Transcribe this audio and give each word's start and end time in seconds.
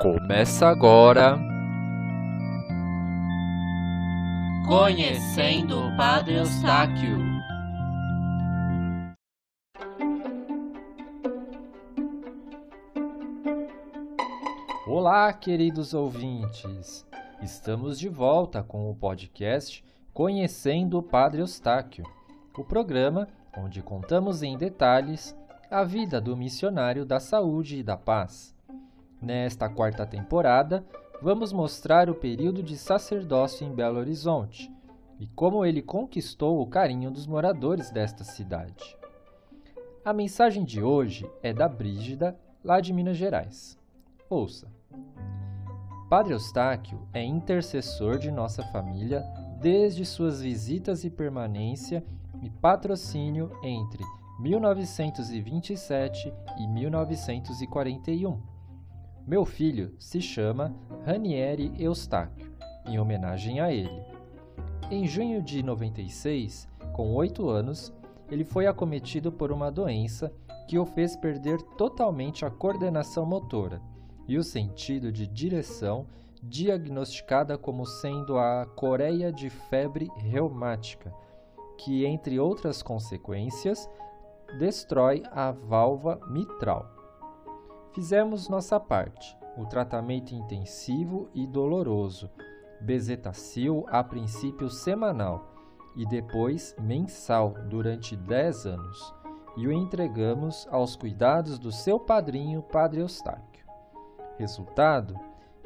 Começa 0.00 0.66
agora. 0.66 1.38
Conhecendo 4.66 5.86
o 5.86 5.96
Padre 5.96 6.34
Eustáquio. 6.34 7.16
Olá, 14.84 15.32
queridos 15.32 15.94
ouvintes. 15.94 17.06
Estamos 17.40 17.96
de 17.96 18.08
volta 18.08 18.64
com 18.64 18.90
o 18.90 18.96
podcast 18.96 19.84
Conhecendo 20.12 20.98
o 20.98 21.02
Padre 21.04 21.40
Eustáquio, 21.40 22.04
o 22.58 22.64
programa 22.64 23.28
onde 23.56 23.80
contamos 23.80 24.42
em 24.42 24.58
detalhes 24.58 25.36
a 25.70 25.84
vida 25.84 26.20
do 26.20 26.36
missionário 26.36 27.04
da 27.04 27.20
saúde 27.20 27.78
e 27.78 27.82
da 27.84 27.96
paz. 27.96 28.54
Nesta 29.24 29.70
quarta 29.70 30.04
temporada, 30.04 30.84
vamos 31.22 31.50
mostrar 31.50 32.10
o 32.10 32.14
período 32.14 32.62
de 32.62 32.76
sacerdócio 32.76 33.66
em 33.66 33.74
Belo 33.74 33.98
Horizonte 33.98 34.70
e 35.18 35.26
como 35.28 35.64
ele 35.64 35.80
conquistou 35.80 36.60
o 36.60 36.66
carinho 36.66 37.10
dos 37.10 37.26
moradores 37.26 37.90
desta 37.90 38.22
cidade. 38.22 38.94
A 40.04 40.12
mensagem 40.12 40.62
de 40.62 40.82
hoje 40.82 41.26
é 41.42 41.54
da 41.54 41.66
Brígida, 41.66 42.38
lá 42.62 42.82
de 42.82 42.92
Minas 42.92 43.16
Gerais. 43.16 43.78
Ouça. 44.28 44.70
Padre 46.10 46.34
Eustáquio 46.34 47.08
é 47.10 47.24
intercessor 47.24 48.18
de 48.18 48.30
nossa 48.30 48.62
família 48.64 49.22
desde 49.58 50.04
suas 50.04 50.42
visitas 50.42 51.02
e 51.02 51.08
permanência 51.08 52.04
e 52.42 52.50
patrocínio 52.50 53.50
entre 53.62 54.04
1927 54.38 56.30
e 56.58 56.66
1941. 56.66 58.53
Meu 59.26 59.46
filho 59.46 59.94
se 59.98 60.20
chama 60.20 60.74
Ranieri 61.06 61.72
Eustáquio, 61.78 62.52
em 62.84 62.98
homenagem 62.98 63.58
a 63.58 63.72
ele. 63.72 64.04
Em 64.90 65.06
junho 65.06 65.40
de 65.40 65.62
96, 65.62 66.68
com 66.92 67.14
oito 67.14 67.48
anos, 67.48 67.90
ele 68.30 68.44
foi 68.44 68.66
acometido 68.66 69.32
por 69.32 69.50
uma 69.50 69.72
doença 69.72 70.30
que 70.68 70.78
o 70.78 70.84
fez 70.84 71.16
perder 71.16 71.62
totalmente 71.78 72.44
a 72.44 72.50
coordenação 72.50 73.24
motora 73.24 73.80
e 74.28 74.36
o 74.36 74.44
sentido 74.44 75.10
de 75.10 75.26
direção, 75.26 76.06
diagnosticada 76.42 77.56
como 77.56 77.86
sendo 77.86 78.36
a 78.36 78.66
coreia 78.76 79.32
de 79.32 79.48
febre 79.48 80.06
reumática, 80.16 81.14
que, 81.78 82.04
entre 82.04 82.38
outras 82.38 82.82
consequências, 82.82 83.88
destrói 84.58 85.22
a 85.32 85.50
válvula 85.50 86.20
mitral. 86.28 87.03
Fizemos 87.94 88.48
nossa 88.48 88.80
parte, 88.80 89.38
o 89.56 89.66
tratamento 89.66 90.34
intensivo 90.34 91.28
e 91.32 91.46
doloroso, 91.46 92.28
bezetacil 92.80 93.86
a 93.88 94.02
princípio 94.02 94.68
semanal 94.68 95.54
e 95.94 96.04
depois 96.04 96.74
mensal 96.80 97.54
durante 97.70 98.16
10 98.16 98.66
anos, 98.66 99.14
e 99.56 99.68
o 99.68 99.72
entregamos 99.72 100.66
aos 100.72 100.96
cuidados 100.96 101.56
do 101.56 101.70
seu 101.70 102.00
padrinho, 102.00 102.64
Padre 102.64 103.00
Eustáquio. 103.00 103.64
Resultado: 104.36 105.14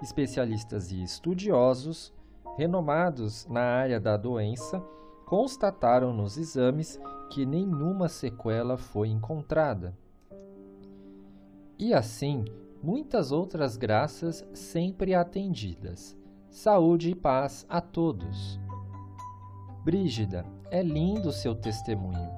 especialistas 0.03 0.93
e 0.93 1.03
estudiosos, 1.03 2.12
renomados 2.59 3.47
na 3.47 3.62
área 3.62 3.99
da 3.99 4.19
doença, 4.19 4.84
constataram 5.25 6.12
nos 6.12 6.37
exames 6.37 7.01
que 7.31 7.47
nenhuma 7.47 8.06
sequela 8.06 8.77
foi 8.77 9.09
encontrada. 9.09 9.97
E 11.79 11.95
assim, 11.95 12.45
muitas 12.83 13.31
outras 13.31 13.77
graças 13.77 14.45
sempre 14.53 15.15
atendidas. 15.15 16.17
Saúde 16.51 17.11
e 17.11 17.15
paz 17.15 17.65
a 17.69 17.81
todos. 17.81 18.59
Brígida, 19.84 20.45
é 20.73 20.83
lindo 20.83 21.31
seu 21.31 21.55
testemunho. 21.55 22.31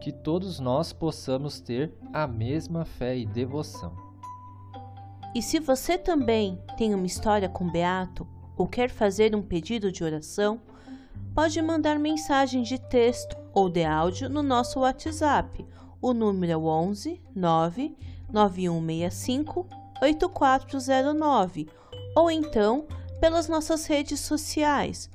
Que 0.00 0.10
todos 0.10 0.58
nós 0.58 0.94
possamos 0.94 1.60
ter 1.60 1.92
a 2.10 2.26
mesma 2.26 2.86
fé 2.86 3.18
e 3.18 3.26
devoção. 3.26 3.94
E 5.34 5.42
se 5.42 5.60
você 5.60 5.98
também 5.98 6.58
tem 6.78 6.94
uma 6.94 7.06
história 7.06 7.50
com 7.50 7.70
Beato 7.70 8.26
ou 8.56 8.66
quer 8.66 8.88
fazer 8.88 9.36
um 9.36 9.42
pedido 9.42 9.92
de 9.92 10.02
oração, 10.02 10.58
pode 11.34 11.60
mandar 11.60 11.98
mensagem 11.98 12.62
de 12.62 12.78
texto 12.78 13.36
ou 13.52 13.68
de 13.68 13.84
áudio 13.84 14.30
no 14.30 14.42
nosso 14.42 14.80
WhatsApp. 14.80 15.66
O 16.00 16.14
número 16.14 16.52
é 16.52 16.56
11 16.56 17.20
9 17.34 17.94
9165 18.32 19.66
8409 20.02 21.68
ou 22.14 22.30
então 22.30 22.86
pelas 23.20 23.48
nossas 23.48 23.86
redes 23.86 24.20
sociais. 24.20 25.10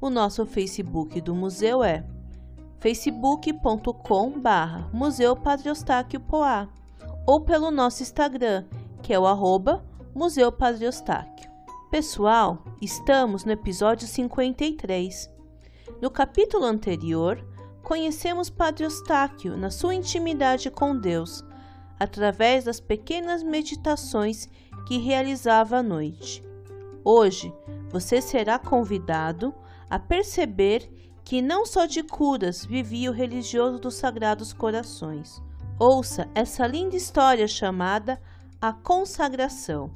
O 0.00 0.10
nosso 0.10 0.44
Facebook 0.46 1.20
do 1.20 1.34
museu 1.34 1.82
é 1.82 2.04
facebook.com 2.80 4.40
barra 4.40 4.88
Museu 4.92 5.36
Padre 5.36 5.68
Eustáquio 5.68 6.20
Poá 6.20 6.68
ou 7.26 7.40
pelo 7.40 7.70
nosso 7.70 8.02
Instagram, 8.02 8.64
que 9.02 9.12
é 9.12 9.18
o 9.18 9.26
arroba 9.26 9.84
Museu 10.14 10.50
Padre 10.50 10.86
Eustáquio. 10.86 11.50
Pessoal, 11.90 12.64
estamos 12.80 13.44
no 13.44 13.52
episódio 13.52 14.08
53. 14.08 15.30
No 16.00 16.10
capítulo 16.10 16.64
anterior, 16.64 17.38
conhecemos 17.82 18.50
Padre 18.50 18.84
Eustáquio 18.84 19.56
na 19.56 19.70
sua 19.70 19.94
intimidade 19.94 20.70
com 20.70 20.98
Deus, 20.98 21.44
através 22.02 22.64
das 22.64 22.80
pequenas 22.80 23.44
meditações 23.44 24.48
que 24.88 24.98
realizava 24.98 25.76
à 25.76 25.82
noite. 25.82 26.42
Hoje, 27.04 27.54
você 27.90 28.20
será 28.20 28.58
convidado 28.58 29.54
a 29.88 30.00
perceber 30.00 30.90
que 31.24 31.40
não 31.40 31.64
só 31.64 31.86
de 31.86 32.02
curas 32.02 32.64
vivia 32.64 33.08
o 33.08 33.14
religioso 33.14 33.78
dos 33.78 33.94
Sagrados 33.94 34.52
Corações. 34.52 35.40
Ouça 35.78 36.28
essa 36.34 36.66
linda 36.66 36.96
história 36.96 37.46
chamada 37.46 38.20
A 38.60 38.72
Consagração. 38.72 39.92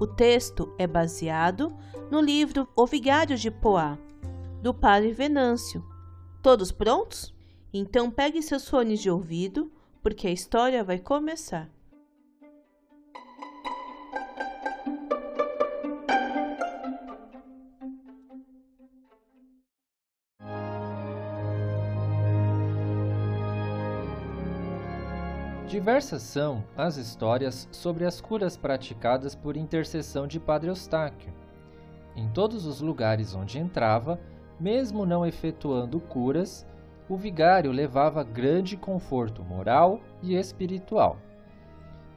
O 0.00 0.06
texto 0.06 0.74
é 0.78 0.86
baseado 0.86 1.76
no 2.10 2.22
livro 2.22 2.66
O 2.74 2.86
Vigário 2.86 3.36
de 3.36 3.50
Poá, 3.50 3.98
do 4.62 4.72
Padre 4.72 5.12
Venâncio. 5.12 5.84
Todos 6.42 6.72
prontos? 6.72 7.34
Então 7.70 8.10
pegue 8.10 8.42
seus 8.42 8.66
fones 8.66 9.00
de 9.00 9.10
ouvido, 9.10 9.70
porque 10.02 10.26
a 10.26 10.32
história 10.32 10.82
vai 10.82 10.98
começar. 10.98 11.70
Diversas 25.68 26.20
são 26.20 26.62
as 26.76 26.98
histórias 26.98 27.66
sobre 27.72 28.04
as 28.04 28.20
curas 28.20 28.58
praticadas 28.58 29.34
por 29.34 29.56
intercessão 29.56 30.26
de 30.26 30.38
Padre 30.38 30.68
Eustáquio. 30.68 31.32
Em 32.14 32.28
todos 32.28 32.66
os 32.66 32.82
lugares 32.82 33.34
onde 33.34 33.58
entrava, 33.58 34.20
mesmo 34.60 35.06
não 35.06 35.24
efetuando 35.24 35.98
curas, 35.98 36.66
o 37.08 37.16
vigário 37.16 37.70
levava 37.72 38.22
grande 38.22 38.76
conforto 38.76 39.42
moral 39.42 40.00
e 40.22 40.34
espiritual. 40.34 41.16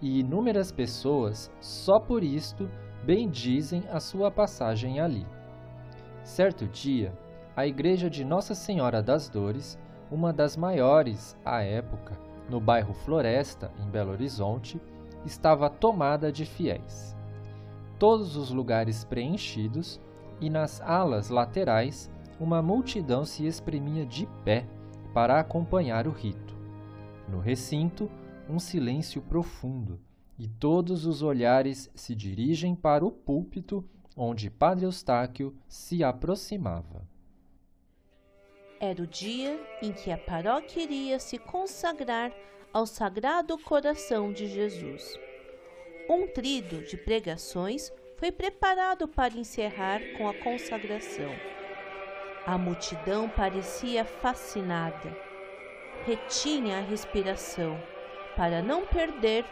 E 0.01 0.19
inúmeras 0.19 0.71
pessoas, 0.71 1.51
só 1.59 1.99
por 1.99 2.23
isto, 2.23 2.69
bendizem 3.03 3.83
a 3.91 3.99
sua 3.99 4.29
passagem 4.31 4.99
ali. 4.99 5.25
Certo 6.23 6.67
dia, 6.67 7.13
a 7.55 7.65
igreja 7.65 8.09
de 8.09 8.23
Nossa 8.23 8.53
Senhora 8.53 9.01
das 9.01 9.29
Dores, 9.29 9.79
uma 10.11 10.33
das 10.33 10.57
maiores 10.57 11.37
à 11.43 11.61
época, 11.61 12.17
no 12.49 12.59
bairro 12.59 12.93
Floresta, 12.93 13.71
em 13.79 13.89
Belo 13.89 14.11
Horizonte, 14.11 14.79
estava 15.25 15.69
tomada 15.69 16.31
de 16.31 16.45
fiéis. 16.45 17.15
Todos 17.97 18.35
os 18.35 18.51
lugares 18.51 19.03
preenchidos 19.03 19.99
e 20.41 20.49
nas 20.49 20.81
alas 20.81 21.29
laterais 21.29 22.11
uma 22.39 22.61
multidão 22.61 23.25
se 23.25 23.45
exprimia 23.45 24.05
de 24.05 24.27
pé 24.43 24.65
para 25.13 25.39
acompanhar 25.39 26.07
o 26.07 26.11
rito. 26.11 26.55
No 27.29 27.39
recinto, 27.39 28.09
um 28.49 28.59
silêncio 28.59 29.21
profundo, 29.21 29.99
e 30.37 30.47
todos 30.47 31.05
os 31.05 31.21
olhares 31.21 31.89
se 31.95 32.13
dirigem 32.13 32.75
para 32.75 33.05
o 33.05 33.11
púlpito 33.11 33.83
onde 34.15 34.49
Padre 34.49 34.85
Eustáquio 34.85 35.55
se 35.67 36.03
aproximava. 36.03 37.07
Era 38.79 39.01
o 39.01 39.07
dia 39.07 39.59
em 39.81 39.91
que 39.91 40.11
a 40.11 40.17
paróquia 40.17 40.83
iria 40.83 41.19
se 41.19 41.37
consagrar 41.37 42.31
ao 42.73 42.85
Sagrado 42.85 43.57
Coração 43.57 44.31
de 44.31 44.47
Jesus. 44.47 45.17
Um 46.09 46.27
trido 46.27 46.83
de 46.83 46.97
pregações 46.97 47.91
foi 48.17 48.31
preparado 48.31 49.07
para 49.07 49.33
encerrar 49.33 50.01
com 50.17 50.27
a 50.27 50.33
consagração. 50.33 51.54
A 52.45 52.57
multidão 52.57 53.27
parecia 53.27 54.05
fascinada. 54.05 55.17
Retinha 56.05 56.77
a 56.77 56.81
respiração 56.81 57.81
para 58.35 58.61
não 58.61 58.85
perder 58.85 59.43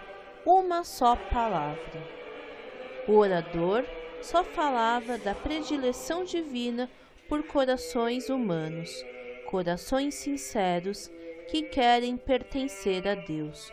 uma 0.45 0.83
só 0.83 1.15
palavra. 1.15 2.01
O 3.07 3.17
orador 3.17 3.83
só 4.21 4.43
falava 4.43 5.17
da 5.17 5.33
predileção 5.33 6.23
divina 6.23 6.89
por 7.27 7.43
corações 7.43 8.29
humanos, 8.29 9.03
corações 9.49 10.13
sinceros 10.15 11.09
que 11.49 11.63
querem 11.63 12.15
pertencer 12.15 13.07
a 13.07 13.15
Deus, 13.15 13.71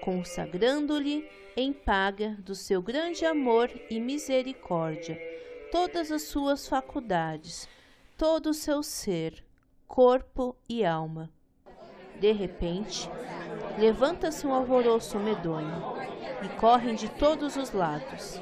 consagrando-lhe 0.00 1.28
em 1.56 1.72
paga 1.72 2.36
do 2.38 2.54
seu 2.54 2.80
grande 2.80 3.26
amor 3.26 3.70
e 3.90 3.98
misericórdia 3.98 5.20
todas 5.70 6.10
as 6.10 6.22
suas 6.22 6.66
faculdades, 6.66 7.68
todo 8.20 8.50
o 8.50 8.54
seu 8.54 8.82
ser, 8.82 9.42
corpo 9.88 10.54
e 10.68 10.84
alma. 10.84 11.30
De 12.18 12.30
repente, 12.32 13.10
levanta-se 13.78 14.46
um 14.46 14.52
alvoroço 14.52 15.18
medonho 15.18 15.82
e 16.42 16.48
correm 16.60 16.94
de 16.94 17.08
todos 17.08 17.56
os 17.56 17.72
lados. 17.72 18.38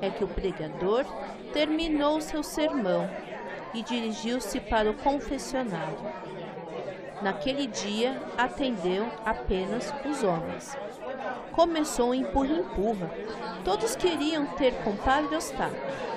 É 0.00 0.08
que 0.08 0.24
o 0.24 0.28
pregador 0.28 1.04
terminou 1.52 2.22
seu 2.22 2.42
sermão 2.42 3.06
e 3.74 3.82
dirigiu-se 3.82 4.58
para 4.60 4.90
o 4.90 4.94
confessionário. 4.94 5.98
Naquele 7.20 7.66
dia 7.66 8.18
atendeu 8.34 9.04
apenas 9.26 9.92
os 10.06 10.22
homens. 10.22 10.74
Começou 11.52 12.08
um 12.08 12.14
empurra-empurra. 12.14 13.10
Todos 13.62 13.94
queriam 13.94 14.46
ter 14.56 14.72
compadre 14.82 15.34
Eustáquio. 15.34 16.13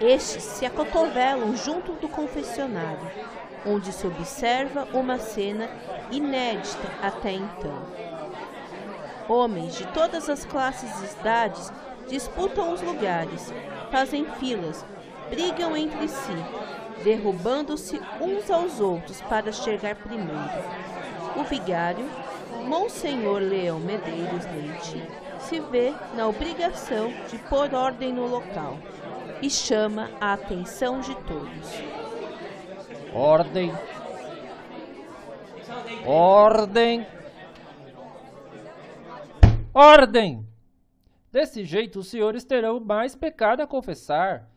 Estes 0.00 0.42
se 0.42 0.66
acotovelam 0.66 1.56
junto 1.56 1.92
do 1.92 2.06
confessionário, 2.06 3.10
onde 3.64 3.90
se 3.92 4.06
observa 4.06 4.86
uma 4.92 5.18
cena 5.18 5.70
inédita 6.10 6.86
até 7.02 7.32
então. 7.32 7.82
Homens 9.26 9.74
de 9.74 9.86
todas 9.88 10.28
as 10.28 10.44
classes 10.44 10.90
e 11.00 11.18
idades 11.18 11.72
disputam 12.08 12.74
os 12.74 12.82
lugares, 12.82 13.50
fazem 13.90 14.26
filas, 14.32 14.84
brigam 15.30 15.74
entre 15.74 16.08
si, 16.08 16.44
derrubando-se 17.02 17.98
uns 18.20 18.50
aos 18.50 18.80
outros 18.80 19.22
para 19.22 19.50
chegar 19.50 19.96
primeiro. 19.96 20.62
O 21.36 21.42
vigário, 21.44 22.06
Monsenhor 22.66 23.38
Leão 23.38 23.80
Medeiros 23.80 24.44
Leite, 24.44 25.02
se 25.40 25.58
vê 25.58 25.94
na 26.14 26.28
obrigação 26.28 27.10
de 27.30 27.38
pôr 27.38 27.74
ordem 27.74 28.12
no 28.12 28.26
local 28.26 28.76
e 29.42 29.50
chama 29.50 30.10
a 30.20 30.32
atenção 30.32 31.00
de 31.00 31.14
todos. 31.22 31.70
Ordem! 33.12 33.72
Ordem! 36.06 37.06
Ordem! 39.72 40.46
Desse 41.30 41.64
jeito 41.64 41.98
os 41.98 42.08
senhores 42.08 42.44
terão 42.44 42.80
mais 42.80 43.14
pecado 43.14 43.60
a 43.60 43.66
confessar. 43.66 44.50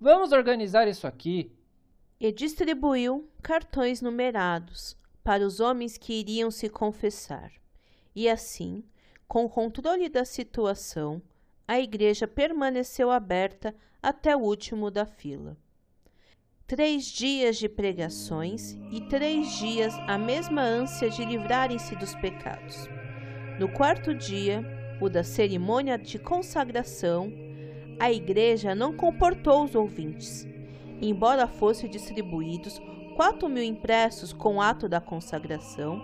Vamos 0.00 0.32
organizar 0.32 0.88
isso 0.88 1.06
aqui. 1.06 1.52
E 2.18 2.32
distribuiu 2.32 3.28
cartões 3.42 4.00
numerados 4.00 4.96
para 5.22 5.44
os 5.44 5.60
homens 5.60 5.96
que 5.96 6.20
iriam 6.20 6.50
se 6.50 6.68
confessar. 6.68 7.52
E 8.14 8.28
assim, 8.28 8.84
com 9.26 9.44
o 9.44 9.48
controle 9.48 10.08
da 10.08 10.24
situação, 10.24 11.22
a 11.66 11.80
igreja 11.80 12.28
permaneceu 12.28 13.10
aberta 13.10 13.74
até 14.02 14.36
o 14.36 14.40
último 14.40 14.90
da 14.90 15.06
fila. 15.06 15.56
Três 16.66 17.06
dias 17.06 17.56
de 17.56 17.68
pregações 17.68 18.76
e 18.90 19.00
três 19.08 19.58
dias 19.58 19.94
a 20.06 20.16
mesma 20.18 20.62
ânsia 20.62 21.10
de 21.10 21.24
livrarem-se 21.24 21.94
dos 21.96 22.14
pecados. 22.16 22.88
No 23.58 23.68
quarto 23.68 24.14
dia, 24.14 24.62
o 25.00 25.08
da 25.08 25.22
cerimônia 25.22 25.98
de 25.98 26.18
consagração, 26.18 27.32
a 28.00 28.10
igreja 28.10 28.74
não 28.74 28.96
comportou 28.96 29.64
os 29.64 29.74
ouvintes. 29.74 30.46
Embora 31.00 31.46
fossem 31.46 31.88
distribuídos 31.88 32.80
quatro 33.16 33.48
mil 33.48 33.62
impressos 33.62 34.32
com 34.32 34.56
o 34.56 34.60
ato 34.60 34.88
da 34.88 35.00
consagração, 35.00 36.00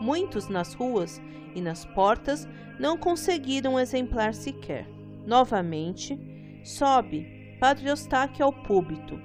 muitos 0.00 0.48
nas 0.48 0.74
ruas 0.74 1.20
e 1.54 1.60
nas 1.60 1.84
portas 1.84 2.48
não 2.78 2.96
conseguiram 2.96 3.78
exemplar 3.78 4.34
sequer. 4.34 4.97
Novamente, 5.28 6.18
sobe 6.64 7.58
Padre 7.60 7.90
Eustáquio 7.90 8.46
ao 8.46 8.50
púlpito 8.50 9.20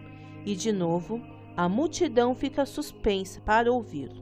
e, 0.46 0.54
de 0.54 0.70
novo, 0.74 1.22
a 1.56 1.70
multidão 1.70 2.36
fica 2.36 2.66
suspensa 2.66 3.40
para 3.40 3.72
ouvi-lo. 3.72 4.22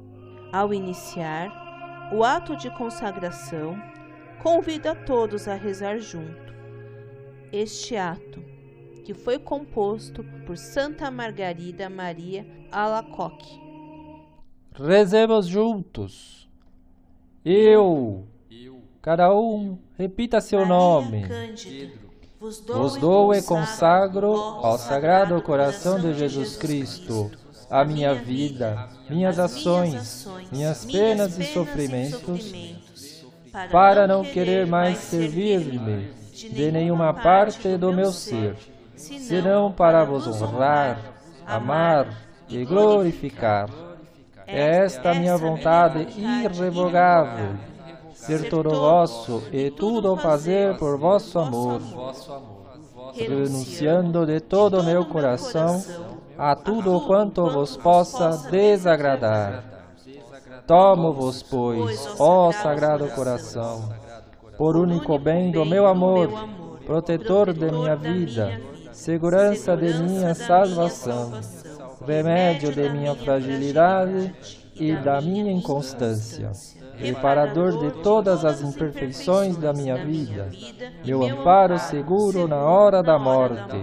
Ao 0.54 0.72
iniciar 0.72 2.12
o 2.14 2.24
ato 2.24 2.56
de 2.56 2.70
consagração, 2.78 3.76
convida 4.44 4.94
todos 4.94 5.48
a 5.48 5.56
rezar 5.56 5.98
junto. 5.98 6.54
Este 7.52 7.98
ato, 7.98 8.46
que 9.04 9.16
foi 9.16 9.40
composto 9.40 10.24
por 10.46 10.58
Santa 10.58 11.10
Margarida 11.10 11.90
Maria 11.90 12.46
Alacoque. 12.72 13.60
Rezemos 14.76 15.48
juntos. 15.48 16.48
Eu, 17.44 18.28
cada 19.02 19.34
um, 19.34 19.78
repita 19.98 20.40
seu 20.40 20.60
Maria 20.60 20.74
nome. 20.74 21.28
Cândido, 21.28 22.12
Vos 22.40 22.98
dou 22.98 23.36
e 23.36 23.42
consagro 23.44 24.34
ao 24.34 24.76
Sagrado 24.78 25.40
Coração 25.44 26.00
de 26.00 26.14
Jesus 26.16 26.58
Cristo 26.58 27.30
a 27.70 27.86
minha 27.86 28.16
vida, 28.16 28.90
minhas 29.08 29.38
ações, 29.38 30.28
minhas 30.52 30.84
penas 30.84 31.38
e 31.38 31.44
sofrimentos, 31.44 32.52
para 33.72 34.08
não 34.08 34.24
querer 34.24 34.66
mais 34.66 34.98
servir-me 34.98 36.12
de 36.34 36.72
nenhuma 36.72 37.14
parte 37.14 37.78
do 37.78 37.94
meu 37.94 38.12
ser, 38.12 38.58
senão 38.96 39.72
para 39.72 40.04
vos 40.04 40.26
honrar, 40.28 41.00
amar 41.46 42.08
e 42.50 42.66
glorificar. 42.66 43.70
É 44.48 44.84
esta 44.84 45.14
minha 45.14 45.38
vontade 45.38 46.08
irrevogável, 46.18 47.56
ser 48.22 48.50
todo 48.50 48.70
vosso 48.70 49.42
e 49.52 49.72
tudo 49.72 50.16
fazer 50.16 50.78
por 50.78 50.98
vosso 50.98 51.40
amor, 51.40 51.82
renunciando 53.16 54.28
de 54.28 54.40
todo 54.40 54.80
o 54.80 54.84
meu 54.84 55.06
coração 55.06 55.84
a 56.38 56.56
tudo 56.56 57.02
quanto 57.02 57.50
vos 57.50 57.76
possa 57.76 58.30
desagradar. 58.50 59.64
Tomo-vos, 60.68 61.42
pois, 61.42 62.16
ó 62.20 62.52
Sagrado 62.52 63.08
Coração, 63.08 63.92
por 64.56 64.78
único 64.78 65.18
bem 65.18 65.52
do 65.52 65.66
meu 65.66 65.88
amor, 65.88 66.30
protetor 66.86 67.52
de 67.54 67.72
minha 67.72 67.96
vida, 67.96 68.62
segurança 68.92 69.76
de 69.76 69.96
minha 69.96 70.36
salvação, 70.36 71.32
remédio 72.06 72.72
de 72.72 72.88
minha 72.88 73.16
fragilidade 73.16 74.34
e 74.76 74.96
da 74.96 75.20
minha 75.20 75.52
inconstância, 75.52 76.52
reparador 77.02 77.80
de 77.80 77.92
todas 78.02 78.46
as 78.46 78.62
imperfeições 78.62 79.58
da 79.58 79.74
minha 79.74 79.98
vida, 80.06 80.50
meu 81.04 81.24
amparo 81.24 81.78
seguro 81.80 82.48
na 82.48 82.58
hora 82.58 83.02
da 83.02 83.18
morte. 83.18 83.78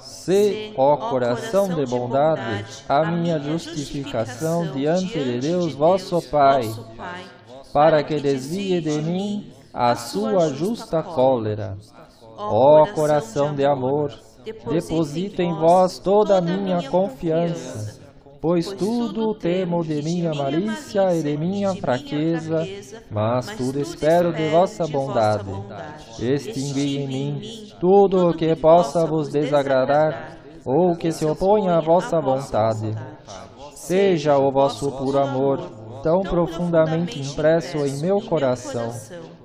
Se, 0.00 0.72
ó 0.76 0.96
coração 0.96 1.68
de 1.68 1.86
bondade, 1.86 2.64
a 2.88 3.04
minha 3.04 3.38
justificação 3.38 4.72
diante 4.72 5.22
de 5.22 5.38
Deus 5.40 5.74
vosso 5.74 6.20
Pai, 6.30 6.68
para 7.72 8.02
que 8.02 8.20
desvie 8.20 8.80
de 8.80 9.00
mim 9.02 9.52
a 9.72 9.94
sua 9.96 10.48
justa 10.48 11.02
cólera. 11.02 11.76
Ó 12.36 12.86
coração 12.92 13.54
de 13.54 13.64
amor, 13.64 14.12
deposito 14.68 15.40
em 15.40 15.52
vós 15.54 15.98
toda 15.98 16.38
a 16.38 16.40
minha 16.40 16.88
confiança, 16.90 18.00
pois 18.44 18.66
tudo 18.74 19.34
temo 19.34 19.82
de 19.82 20.02
minha 20.02 20.34
malícia 20.34 21.16
e 21.16 21.22
de 21.22 21.34
minha 21.34 21.74
fraqueza, 21.76 22.68
mas 23.10 23.46
tudo 23.56 23.80
espero 23.80 24.34
de 24.34 24.50
vossa 24.50 24.86
bondade. 24.86 25.48
Extingui 26.20 26.98
em 26.98 27.08
mim 27.08 27.42
tudo 27.80 28.28
o 28.28 28.34
que 28.34 28.54
possa 28.54 29.06
vos 29.06 29.30
desagradar 29.30 30.36
ou 30.62 30.94
que 30.94 31.10
se 31.10 31.24
oponha 31.24 31.76
à 31.76 31.80
vossa 31.80 32.20
vontade. 32.20 32.94
Seja 33.74 34.36
o 34.36 34.52
vosso 34.52 34.92
puro 34.92 35.20
amor 35.20 35.58
tão 36.02 36.20
profundamente 36.20 37.18
impresso 37.18 37.78
em 37.78 37.98
meu 38.02 38.20
coração, 38.20 38.92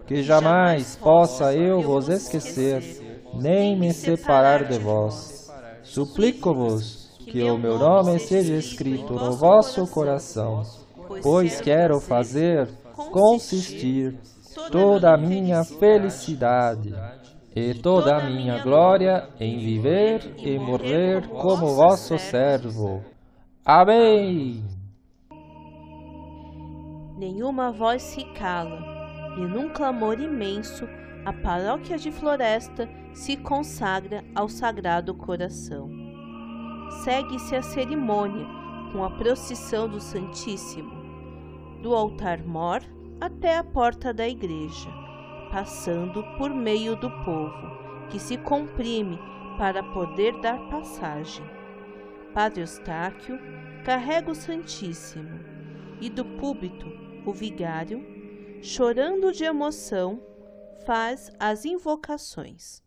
que 0.05 0.21
jamais 0.21 0.97
possa 0.97 1.53
eu 1.53 1.81
vos 1.81 2.09
esquecer, 2.09 3.21
nem 3.33 3.79
me 3.79 3.93
separar 3.93 4.65
de 4.65 4.77
vós. 4.77 5.49
Suplico-vos 5.83 6.98
que 7.29 7.43
o 7.43 7.57
meu 7.57 7.77
nome 7.77 8.19
seja 8.19 8.55
escrito 8.55 9.13
no 9.13 9.33
vosso 9.33 9.87
coração, 9.87 10.63
pois 11.21 11.61
quero 11.61 11.99
fazer 11.99 12.67
consistir 13.11 14.19
toda 14.71 15.13
a 15.13 15.17
minha 15.17 15.63
felicidade 15.63 16.93
e 17.55 17.73
toda 17.73 18.17
a 18.17 18.25
minha 18.25 18.61
glória 18.63 19.29
em 19.39 19.57
viver 19.59 20.33
e 20.37 20.57
morrer 20.57 21.27
como 21.27 21.75
vosso 21.75 22.17
servo. 22.17 23.03
Amém. 23.65 24.63
Nenhuma 27.17 27.71
voz 27.71 28.01
se 28.01 28.23
cala, 28.33 28.79
e 29.37 29.41
num 29.41 29.69
clamor 29.69 30.19
imenso 30.19 30.87
a 31.25 31.33
paróquia 31.33 31.97
de 31.97 32.11
Floresta 32.11 32.87
se 33.13 33.35
consagra 33.35 34.23
ao 34.33 34.47
Sagrado 34.47 35.13
Coração. 35.13 35.98
Segue-se 37.03 37.55
a 37.55 37.61
cerimônia 37.61 38.45
com 38.91 39.03
a 39.03 39.09
procissão 39.09 39.87
do 39.87 39.99
Santíssimo, 39.99 40.91
do 41.81 41.93
altar-mor 41.93 42.81
até 43.21 43.57
a 43.57 43.63
porta 43.63 44.13
da 44.13 44.27
igreja, 44.27 44.89
passando 45.51 46.23
por 46.37 46.49
meio 46.49 46.95
do 46.95 47.09
povo, 47.23 48.07
que 48.09 48.19
se 48.19 48.37
comprime 48.37 49.19
para 49.57 49.83
poder 49.83 50.39
dar 50.41 50.57
passagem. 50.69 51.45
Padre 52.33 52.61
Eustáquio 52.61 53.37
carrega 53.85 54.31
o 54.31 54.35
Santíssimo 54.35 55.39
e 56.01 56.09
do 56.09 56.23
púlpito 56.23 56.87
o 57.25 57.33
vigário, 57.33 58.03
chorando 58.61 59.31
de 59.31 59.43
emoção, 59.43 60.21
faz 60.85 61.31
as 61.39 61.65
invocações. 61.65 62.81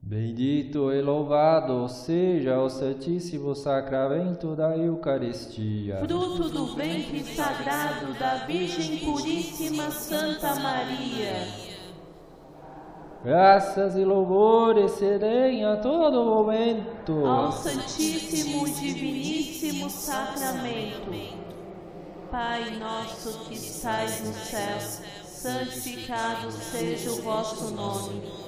Bendito 0.00 0.90
e 0.92 1.02
louvado 1.02 1.86
seja 1.88 2.58
o 2.60 2.70
Santíssimo 2.70 3.54
Sacramento 3.54 4.54
da 4.56 4.74
Eucaristia. 4.76 5.98
Fruto 5.98 6.48
do 6.48 6.74
ventre 6.74 7.22
sagrado 7.24 8.14
da 8.14 8.36
Virgem 8.46 8.98
Puríssima 8.98 9.90
Santa 9.90 10.54
Maria. 10.60 11.46
Graças 13.22 13.96
e 13.96 14.04
louvores 14.04 14.92
serem 14.92 15.64
a 15.64 15.76
todo 15.76 16.24
momento 16.24 17.26
ao 17.26 17.52
Santíssimo 17.52 18.66
e 18.66 18.70
Diviníssimo 18.70 19.90
Sacramento. 19.90 21.10
Pai 22.30 22.78
nosso 22.78 23.40
que 23.40 23.54
estais 23.54 24.24
no 24.24 24.32
céu, 24.32 24.78
santificado 25.24 26.50
seja 26.52 27.10
o 27.10 27.22
vosso 27.22 27.74
nome. 27.74 28.47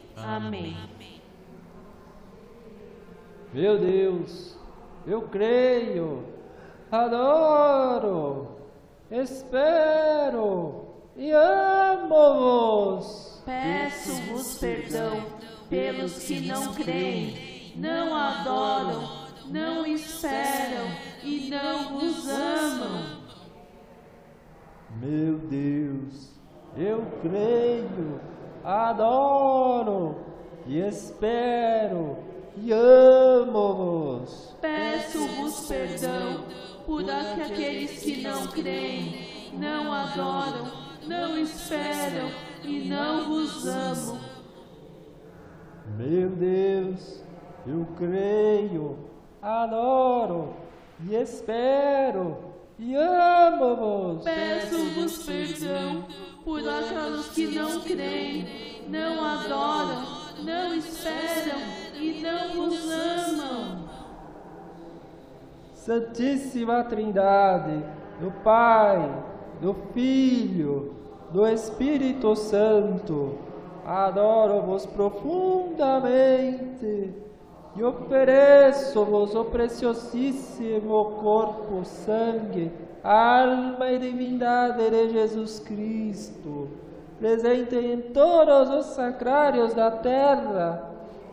Amém. 0.25 0.75
Meu 3.53 3.77
Deus, 3.77 4.57
eu 5.05 5.21
creio, 5.23 6.23
adoro, 6.91 8.47
espero 9.09 10.85
e 11.17 11.31
amo-vos. 11.31 13.41
Peço-vos 13.45 14.57
perdão 14.57 15.25
pelos 15.69 16.23
que 16.23 16.47
não 16.47 16.73
creem, 16.73 17.73
não 17.75 18.15
adoram, 18.15 19.27
não 19.47 19.85
esperam 19.85 20.87
e 21.23 21.49
não 21.49 21.99
vos 21.99 22.29
amam. 22.29 23.21
Meu 25.01 25.39
Deus, 25.39 26.29
eu 26.77 27.05
creio, 27.21 28.21
adoro 28.63 30.15
e 30.65 30.79
espero 30.79 32.17
e 32.57 32.71
amo-vos. 32.71 34.55
Peço-vos 34.61 35.67
perdão 35.67 36.45
por 36.85 37.03
aqueles 37.09 38.01
que 38.03 38.21
não 38.21 38.47
creem, 38.47 39.51
não 39.53 39.91
adoram, 39.91 40.71
não 41.07 41.37
esperam 41.37 42.29
e 42.63 42.87
não 42.87 43.27
vos 43.27 43.67
amo. 43.67 44.19
Meu 45.97 46.29
Deus, 46.29 47.23
eu 47.65 47.87
creio, 47.97 48.97
adoro 49.41 50.55
e 51.07 51.15
espero 51.15 52.37
e 52.77 52.95
amo-vos. 52.95 54.23
Peço-vos 54.23 55.25
perdão 55.25 56.05
por 56.43 56.59
aqueles 56.59 57.29
que 57.29 57.47
não 57.47 57.79
creem, 57.81 58.83
não 58.87 59.23
adoram, 59.23 60.03
não 60.43 60.73
esperam 60.73 61.59
e 61.95 62.21
não 62.21 62.55
vos 62.55 62.91
amam. 62.91 63.89
Santíssima 65.73 66.83
Trindade, 66.83 67.83
do 68.19 68.31
Pai, 68.43 69.23
do 69.61 69.73
Filho, 69.93 70.93
do 71.31 71.47
Espírito 71.47 72.35
Santo, 72.35 73.37
adoro-vos 73.85 74.85
profundamente 74.85 77.30
e 77.75 77.83
ofereço-vos 77.83 79.33
o 79.33 79.45
preciosíssimo 79.45 81.05
corpo, 81.21 81.85
sangue, 81.85 82.71
alma 83.03 83.89
e 83.89 83.99
divindade 83.99 84.89
de 84.89 85.09
Jesus 85.09 85.59
Cristo, 85.59 86.67
presente 87.17 87.75
em 87.75 88.01
todos 88.01 88.69
os 88.69 88.85
sacrários 88.87 89.73
da 89.73 89.89
terra, 89.89 90.89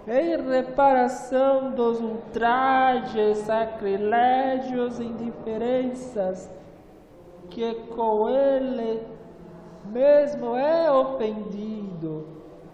em 0.06 0.36
reparação 0.48 1.72
dos 1.72 2.00
ultrajes, 2.00 3.38
sacrilégios 3.38 5.00
e 5.00 5.04
indiferenças 5.04 6.48
que 7.50 7.74
com 7.94 8.28
ele 8.28 9.02
mesmo 9.84 10.56
é 10.56 10.90
ofendido, 10.90 11.77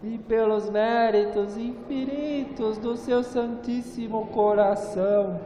e 0.04 0.18
pelos 0.18 0.68
méritos 0.68 1.56
infinitos 1.56 2.76
do 2.76 2.94
seu 2.94 3.22
Santíssimo 3.22 4.26
Coração 4.26 5.40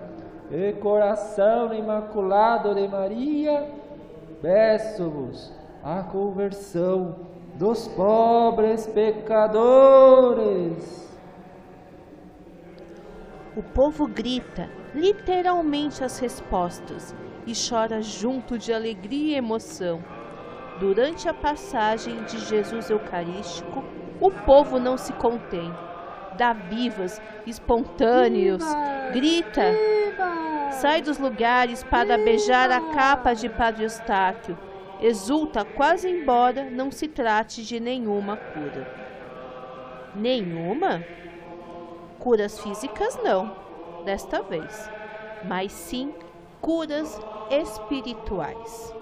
e 0.50 0.72
coração 0.72 1.72
imaculado 1.72 2.74
de 2.74 2.88
Maria, 2.88 3.70
peço-vos 4.42 5.52
a 5.82 6.02
conversão 6.02 7.14
dos 7.54 7.86
pobres 7.88 8.84
pecadores. 8.86 9.48
O 13.56 13.62
povo 13.62 14.08
grita 14.08 14.68
literalmente 14.94 16.02
as 16.02 16.18
respostas 16.18 17.14
e 17.46 17.52
chora 17.54 18.02
junto 18.02 18.58
de 18.58 18.72
alegria 18.72 19.34
e 19.34 19.38
emoção. 19.38 20.02
Durante 20.80 21.28
a 21.28 21.34
passagem 21.34 22.24
de 22.24 22.38
Jesus 22.38 22.90
Eucarístico, 22.90 23.84
o 24.20 24.30
povo 24.30 24.78
não 24.78 24.96
se 24.96 25.12
contém 25.14 25.72
dá 26.38 26.52
vivas, 26.52 27.20
espontâneos, 27.44 28.64
viva, 28.64 29.10
grita, 29.12 29.72
viva, 29.72 30.70
sai 30.70 31.02
dos 31.02 31.18
lugares 31.18 31.82
para 31.82 32.16
viva. 32.16 32.24
beijar 32.24 32.70
a 32.70 32.80
capa 32.94 33.34
de 33.34 33.48
Padre 33.48 33.82
Eustáquio, 33.82 34.56
exulta 35.00 35.64
quase 35.64 36.08
embora 36.08 36.70
não 36.70 36.90
se 36.92 37.08
trate 37.08 37.64
de 37.64 37.80
nenhuma 37.80 38.36
cura. 38.36 38.86
Nenhuma? 40.14 41.04
Curas 42.20 42.60
físicas 42.60 43.18
não, 43.22 43.56
desta 44.04 44.40
vez, 44.42 44.90
mas 45.44 45.72
sim 45.72 46.14
curas 46.60 47.20
espirituais. 47.50 48.94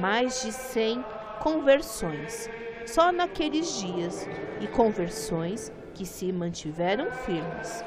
Mais 0.00 0.42
de 0.42 0.52
100 0.52 1.02
conversões, 1.40 2.50
só 2.88 3.12
naqueles 3.12 3.78
dias, 3.78 4.26
e 4.60 4.66
conversões 4.66 5.70
que 5.94 6.06
se 6.06 6.32
mantiveram 6.32 7.10
firmes. 7.12 7.84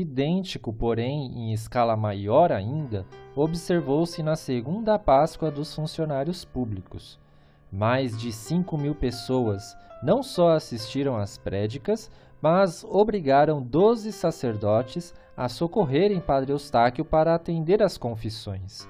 Idêntico, 0.00 0.72
porém 0.72 1.32
em 1.34 1.52
escala 1.52 1.96
maior 1.96 2.52
ainda, 2.52 3.06
observou-se 3.34 4.22
na 4.22 4.36
segunda 4.36 4.98
Páscoa 4.98 5.50
dos 5.50 5.74
funcionários 5.74 6.44
públicos. 6.44 7.18
Mais 7.70 8.16
de 8.16 8.32
5 8.32 8.76
mil 8.78 8.94
pessoas 8.94 9.76
não 10.02 10.22
só 10.22 10.50
assistiram 10.50 11.16
às 11.16 11.38
prédicas, 11.38 12.10
mas 12.40 12.84
obrigaram 12.84 13.62
doze 13.62 14.12
sacerdotes 14.12 15.14
a 15.34 15.48
socorrerem 15.48 16.20
Padre 16.20 16.52
Eustáquio 16.52 17.04
para 17.04 17.34
atender 17.34 17.82
às 17.82 17.96
confissões. 17.96 18.86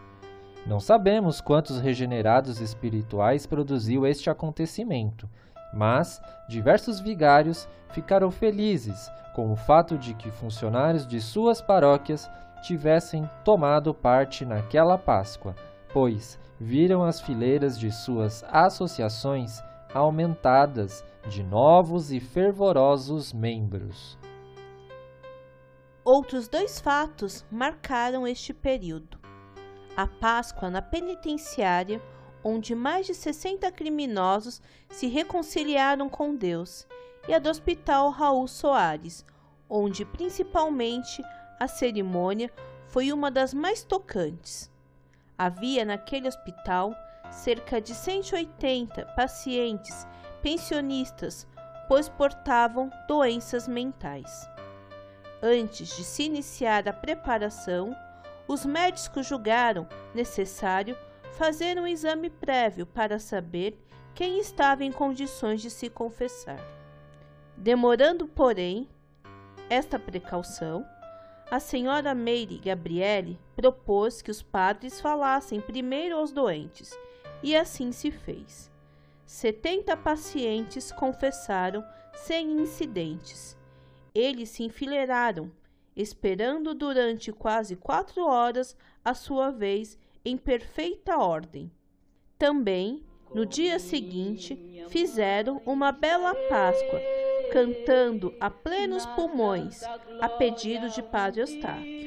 Não 0.66 0.80
sabemos 0.80 1.40
quantos 1.40 1.78
regenerados 1.78 2.60
espirituais 2.60 3.46
produziu 3.46 4.06
este 4.06 4.28
acontecimento, 4.28 5.28
mas 5.74 6.22
diversos 6.48 7.00
vigários 7.00 7.68
ficaram 7.90 8.30
felizes 8.30 9.10
com 9.34 9.52
o 9.52 9.56
fato 9.56 9.98
de 9.98 10.14
que 10.14 10.30
funcionários 10.30 11.06
de 11.06 11.20
suas 11.20 11.60
paróquias 11.60 12.30
tivessem 12.62 13.28
tomado 13.44 13.92
parte 13.92 14.44
naquela 14.44 14.96
Páscoa, 14.96 15.54
pois 15.92 16.38
viram 16.58 17.02
as 17.02 17.20
fileiras 17.20 17.78
de 17.78 17.90
suas 17.90 18.44
associações 18.48 19.62
aumentadas 19.92 21.04
de 21.28 21.42
novos 21.42 22.12
e 22.12 22.20
fervorosos 22.20 23.32
membros. 23.32 24.18
Outros 26.04 26.48
dois 26.48 26.80
fatos 26.80 27.44
marcaram 27.50 28.26
este 28.26 28.52
período. 28.52 29.18
A 29.96 30.06
Páscoa 30.06 30.68
na 30.68 30.82
penitenciária, 30.82 32.02
onde 32.44 32.74
mais 32.74 33.06
de 33.06 33.14
60 33.14 33.72
criminosos 33.72 34.60
se 34.90 35.06
reconciliaram 35.06 36.08
com 36.08 36.36
Deus, 36.36 36.86
e 37.26 37.32
a 37.32 37.38
do 37.38 37.48
Hospital 37.48 38.10
Raul 38.10 38.46
Soares, 38.46 39.24
onde 39.68 40.04
principalmente 40.04 41.22
a 41.58 41.66
cerimônia 41.66 42.52
foi 42.86 43.10
uma 43.12 43.30
das 43.30 43.54
mais 43.54 43.82
tocantes. 43.82 44.70
Havia 45.38 45.84
naquele 45.84 46.28
hospital 46.28 46.94
cerca 47.30 47.80
de 47.80 47.94
180 47.94 49.06
pacientes 49.16 50.06
pensionistas, 50.42 51.46
pois 51.88 52.08
portavam 52.08 52.90
doenças 53.08 53.66
mentais. 53.66 54.48
Antes 55.42 55.96
de 55.96 56.04
se 56.04 56.24
iniciar 56.24 56.86
a 56.88 56.92
preparação, 56.92 57.96
os 58.46 58.64
médicos 58.64 59.26
julgaram 59.26 59.88
necessário 60.14 60.96
fazer 61.36 61.78
um 61.78 61.86
exame 61.86 62.30
prévio 62.30 62.86
para 62.86 63.18
saber 63.18 63.76
quem 64.14 64.38
estava 64.38 64.84
em 64.84 64.92
condições 64.92 65.60
de 65.60 65.68
se 65.68 65.90
confessar. 65.90 66.60
Demorando, 67.56 68.28
porém, 68.28 68.88
esta 69.68 69.98
precaução, 69.98 70.86
a 71.50 71.58
senhora 71.58 72.14
Meire 72.14 72.58
Gabriele 72.58 73.38
propôs 73.56 74.22
que 74.22 74.30
os 74.30 74.42
padres 74.42 75.00
falassem 75.00 75.60
primeiro 75.60 76.16
aos 76.16 76.30
doentes, 76.30 76.96
e 77.42 77.56
assim 77.56 77.90
se 77.90 78.10
fez. 78.10 78.70
Setenta 79.26 79.96
pacientes 79.96 80.92
confessaram 80.92 81.84
sem 82.14 82.52
incidentes. 82.60 83.56
Eles 84.14 84.50
se 84.50 84.62
enfileiraram, 84.62 85.50
esperando 85.96 86.74
durante 86.74 87.32
quase 87.32 87.74
quatro 87.74 88.24
horas 88.24 88.76
a 89.04 89.14
sua 89.14 89.50
vez 89.50 89.98
em 90.24 90.36
perfeita 90.36 91.18
ordem. 91.18 91.70
Também, 92.38 93.04
no 93.34 93.44
dia 93.44 93.78
seguinte, 93.78 94.58
fizeram 94.88 95.60
uma 95.66 95.92
bela 95.92 96.34
Páscoa 96.48 97.00
cantando 97.52 98.34
a 98.40 98.50
plenos 98.50 99.06
pulmões, 99.06 99.82
a 100.20 100.28
pedido 100.28 100.88
de 100.88 101.02
Padre 101.02 101.42
Eustáquio. 101.42 102.04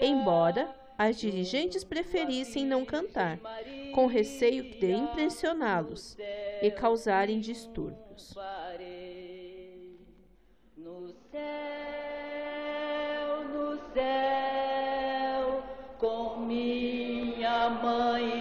Embora 0.00 0.74
as 0.98 1.18
dirigentes 1.18 1.82
preferissem 1.82 2.64
não 2.64 2.84
cantar, 2.84 3.38
com 3.94 4.06
receio 4.06 4.62
de 4.78 4.92
impressioná-los 4.92 6.16
e 6.62 6.70
causarem 6.70 7.40
distúrbios. 7.40 8.34
Minha 17.70 18.35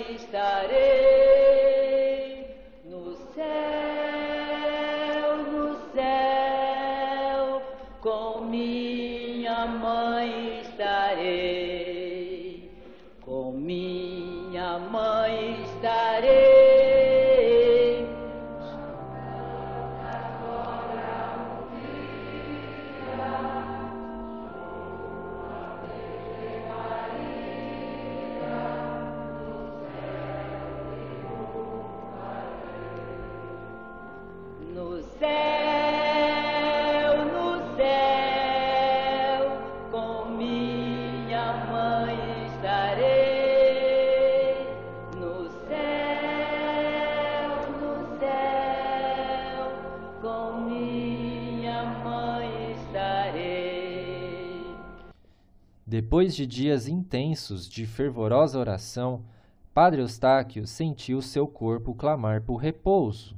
Depois 56.16 56.34
de 56.34 56.48
dias 56.48 56.88
intensos 56.88 57.68
de 57.68 57.86
fervorosa 57.86 58.58
oração, 58.58 59.26
Padre 59.74 60.00
Eustáquio 60.00 60.66
sentiu 60.66 61.22
seu 61.22 61.46
corpo 61.46 61.94
clamar 61.94 62.42
por 62.42 62.56
repouso. 62.56 63.36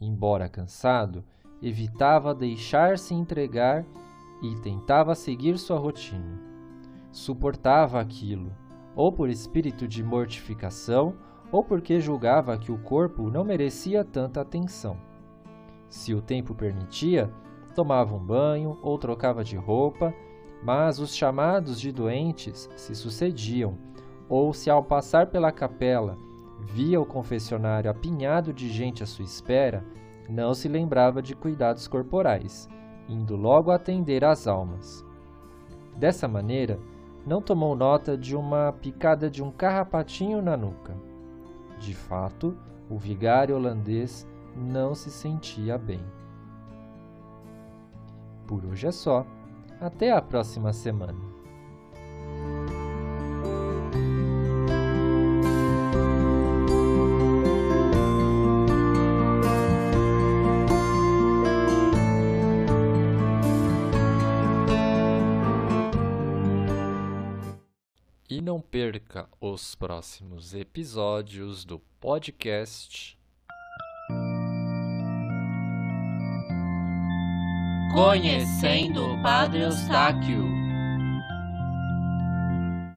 Embora 0.00 0.48
cansado, 0.48 1.22
evitava 1.60 2.34
deixar-se 2.34 3.12
entregar 3.12 3.84
e 4.42 4.56
tentava 4.62 5.14
seguir 5.14 5.58
sua 5.58 5.78
rotina. 5.78 6.40
Suportava 7.12 8.00
aquilo, 8.00 8.50
ou 8.96 9.12
por 9.12 9.28
espírito 9.28 9.86
de 9.86 10.02
mortificação, 10.02 11.16
ou 11.52 11.62
porque 11.62 12.00
julgava 12.00 12.56
que 12.56 12.72
o 12.72 12.78
corpo 12.78 13.30
não 13.30 13.44
merecia 13.44 14.02
tanta 14.02 14.40
atenção. 14.40 14.96
Se 15.86 16.14
o 16.14 16.22
tempo 16.22 16.54
permitia, 16.54 17.30
tomava 17.74 18.16
um 18.16 18.24
banho 18.24 18.78
ou 18.80 18.96
trocava 18.96 19.44
de 19.44 19.58
roupa 19.58 20.14
mas 20.62 20.98
os 20.98 21.14
chamados 21.14 21.80
de 21.80 21.92
doentes 21.92 22.68
se 22.76 22.94
sucediam, 22.94 23.78
ou 24.28 24.52
se 24.52 24.68
ao 24.68 24.82
passar 24.82 25.28
pela 25.28 25.52
capela 25.52 26.18
via 26.60 27.00
o 27.00 27.06
confessionário 27.06 27.90
apinhado 27.90 28.52
de 28.52 28.68
gente 28.68 29.02
à 29.02 29.06
sua 29.06 29.24
espera, 29.24 29.84
não 30.28 30.52
se 30.52 30.68
lembrava 30.68 31.22
de 31.22 31.34
cuidados 31.34 31.88
corporais, 31.88 32.68
indo 33.08 33.36
logo 33.36 33.70
atender 33.70 34.24
às 34.24 34.46
almas. 34.46 35.04
Dessa 35.96 36.28
maneira, 36.28 36.78
não 37.26 37.40
tomou 37.40 37.74
nota 37.74 38.16
de 38.16 38.36
uma 38.36 38.72
picada 38.72 39.30
de 39.30 39.42
um 39.42 39.50
carrapatinho 39.50 40.40
na 40.42 40.56
nuca. 40.56 40.96
De 41.78 41.94
fato, 41.94 42.56
o 42.90 42.98
vigário 42.98 43.56
holandês 43.56 44.26
não 44.56 44.94
se 44.94 45.10
sentia 45.10 45.78
bem. 45.78 46.02
Por 48.46 48.64
hoje 48.64 48.86
é 48.86 48.92
só. 48.92 49.26
Até 49.80 50.10
a 50.10 50.20
próxima 50.20 50.72
semana. 50.72 51.38
E 68.30 68.40
não 68.40 68.60
perca 68.60 69.28
os 69.40 69.74
próximos 69.74 70.54
episódios 70.54 71.64
do 71.64 71.78
podcast 71.98 73.17
Conhecendo 77.92 79.14
o 79.14 79.22
Padre 79.22 79.62
Eustáquio. 79.62 80.67